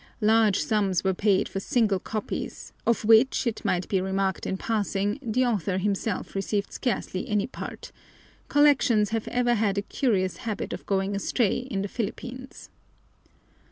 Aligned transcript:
Large 0.21 0.63
sums 0.63 1.03
were 1.03 1.13
paid 1.13 1.47
for 1.47 1.59
single 1.59 1.99
copies, 1.99 2.73
of 2.87 3.05
which, 3.05 3.45
it 3.45 3.63
might 3.63 3.87
be 3.87 4.01
remarked 4.01 4.47
in 4.47 4.57
passing, 4.57 5.19
the 5.21 5.45
author 5.45 5.77
himself 5.77 6.33
received 6.33 6.73
scarcely 6.73 7.29
any 7.29 7.45
part; 7.45 7.91
collections 8.47 9.09
have 9.11 9.27
ever 9.27 9.53
had 9.53 9.77
a 9.77 9.83
curious 9.83 10.37
habit 10.37 10.73
of 10.73 10.87
going 10.87 11.15
astray 11.15 11.57
in 11.69 11.83
the 11.83 11.87
Philippines. 11.87 12.71